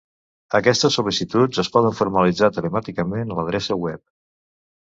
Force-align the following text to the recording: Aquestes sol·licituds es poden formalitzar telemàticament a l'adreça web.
Aquestes 0.59 0.97
sol·licituds 0.99 1.61
es 1.63 1.69
poden 1.77 1.95
formalitzar 1.99 2.51
telemàticament 2.57 3.37
a 3.37 3.41
l'adreça 3.41 3.79
web. 3.87 4.05